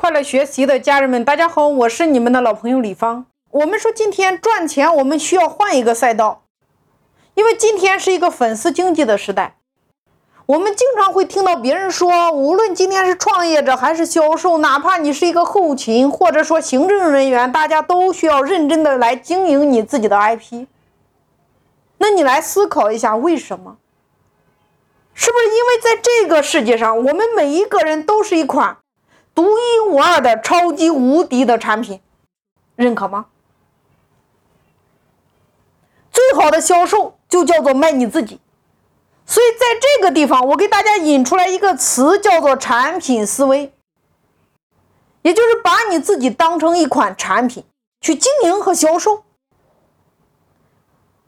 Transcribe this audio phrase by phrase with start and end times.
[0.00, 3.26] 快乐学习的家人们，大家好，我是你们的老朋友李芳。
[3.50, 6.44] 我们说今天赚钱，我们需要换一个赛道，
[7.34, 9.58] 因为今天是一个粉丝经济的时代。
[10.46, 20.64] 我们经常会听到别人说，无论今天是创业者还是销售，哪怕你是一个后勤或者说行政人员，大家都需要认真的来经营你自己的 IP。
[21.98, 23.76] 那你来思考一下，为什么？
[25.12, 28.78] 是不是因为在这个世界上，我们每一个人都是一款？
[29.34, 32.00] 独一无二的超级无敌的产品，
[32.76, 33.26] 认可吗？
[36.12, 38.40] 最好的销售就叫做卖你自己，
[39.24, 43.72] 所以在这个地方，我给大家引出来一个词，叫做产品思维，
[45.22, 47.64] 也就是把你自己当成一款产品
[48.00, 49.22] 去经营和销售。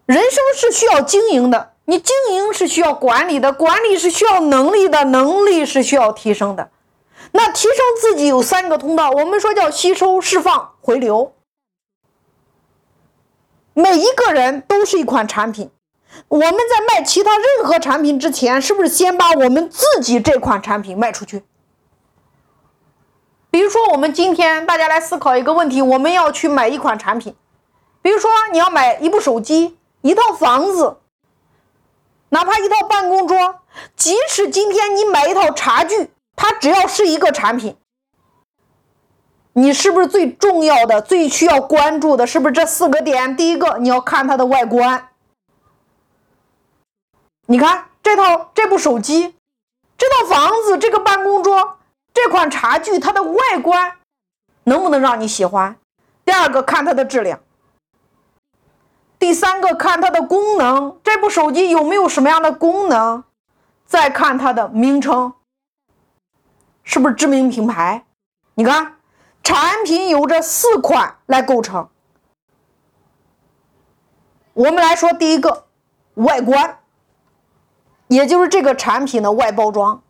[0.05, 6.71] 人生是需要经营的，你经营是需要管理的，管理是需要能力的，能力是需要提升的。
[7.31, 7.77] 那提升
[8.13, 11.35] 自己有三个通道，我们说叫吸收、释放、回流。
[13.73, 15.71] 每一个人都是一款产品，
[16.29, 21.43] 我们在卖其他任何产品之前，是不是先把我们自己这款产品卖出去？
[23.51, 27.35] 比如说，我们今天大家来思考一个问题：我们要去买一款产品，
[28.03, 30.99] 比如说你要买一部手机、一套房子，
[32.29, 33.61] 哪怕一套办公桌，
[33.97, 36.11] 即使今天你买一套茶具。
[36.35, 37.77] 它只要是一个产品，
[39.55, 42.27] 你是不是最重要的、最需要关注的？
[42.27, 43.37] 是不是这四个点？
[43.37, 45.09] 第一个，你要看它的外观。
[47.47, 49.35] 你看这套、这部手机、
[49.99, 51.79] 这套房子、这个办公桌、
[52.15, 53.99] 这款茶具，它的外观
[54.65, 55.77] 能不能让你喜欢？
[56.25, 57.41] 第二个，看它的质量。
[59.19, 60.99] 第三个，看它的功能。
[61.05, 63.23] 这部手机有没有什么样的功能？
[63.85, 65.35] 再看它的名称。
[66.85, 68.05] 是不是知名品牌？
[68.55, 68.97] 你看，
[69.43, 71.89] 产品由这四款来构成。
[74.55, 75.65] 我们来说第一个，
[76.15, 76.79] 外观，
[78.09, 80.03] 也就是这个产品的外包装。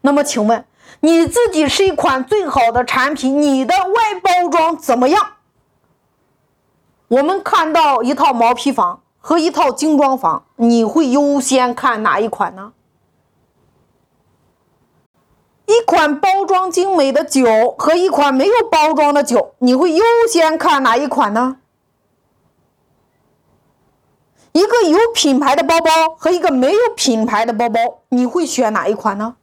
[0.00, 0.64] 那么，请问
[1.00, 5.34] 你自己是一款最好的产品，你的外包装怎么样？
[7.08, 12.72] 我们看到一套毛坯房和一套精装房，你会优先看哪一款呢？
[15.72, 21.56] 一款包装精美的酒和一款没有包装的酒，你会优先看哪一款呢？
[24.52, 29.36] 一个有品牌的包包和一个没有品牌的包包，你会选哪一款呢？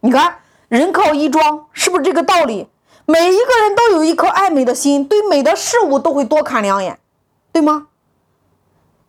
[0.00, 2.68] 你看，人靠衣装，是不是这个道理？
[3.04, 6.98] 每一个人都有一颗爱美的心，对美的事物都会多看两眼，
[7.52, 7.88] 对吗？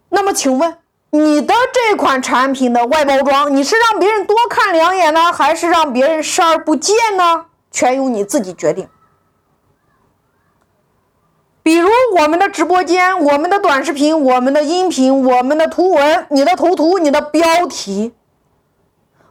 [0.09, 0.77] 那么，请问？
[1.11, 7.45] 你的这款产品的外包装，你是让别人多看两眼呢，还是让别人视而不见呢？
[7.71, 8.87] 全由你自己决定。
[11.63, 18.13] 比如我们的直播间、我们的短视频、我们的音频、我们的图文、你的头图、你的标题，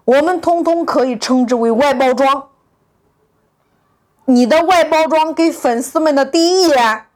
[0.04, 2.48] 我们通通可以称之为外包装。
[4.26, 7.06] 你的外包装给粉丝们的第一眼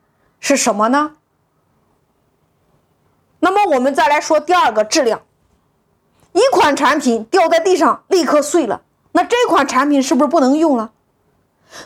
[0.41, 1.13] 是什么呢？
[3.45, 5.21] 那么我们再来说第二个质量，
[6.33, 10.93] 一款产品掉在地上立刻碎了，那这款产品是不是不能用了？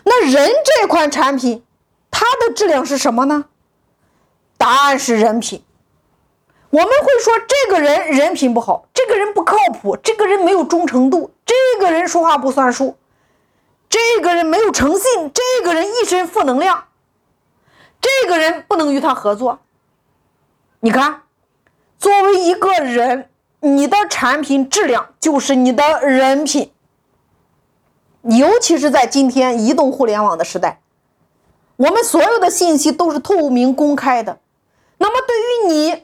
[0.03, 1.65] 那人这款产品，
[2.11, 3.45] 它的质量是什么呢？
[4.55, 5.63] 答案是人品。
[6.69, 12.97] 我们会说这个人人品不好，这个人不靠谱，这个人没有忠诚度，这个人说话不算数，
[13.89, 16.85] 这个人没有诚信，这个人一身负能量，
[17.99, 19.57] 这个人不能与他合作。
[20.81, 21.23] 你看。
[22.47, 26.71] 一个人，你的产品质量就是你的人品。
[28.23, 30.81] 尤其是在今天移动互联网的时代，
[31.75, 34.39] 我们所有的信息都是透明公开的。
[34.97, 36.03] 那么，对于你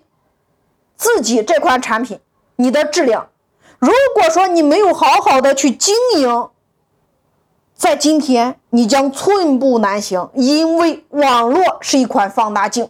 [0.96, 2.20] 自己这款产品，
[2.58, 3.30] 你的质量，
[3.80, 6.50] 如果说你没有好好的去经营，
[7.74, 12.90] 在今天你将寸步难行，因为网络是一款放大镜。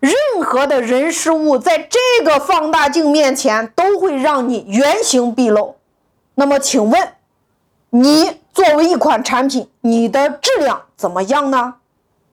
[0.00, 5.76] 任何的人事物在这个放大镜面前都会让你原形毕露。
[6.34, 7.12] 那么，请问，
[7.90, 11.74] 你作为一款产品，你的质量怎么样呢？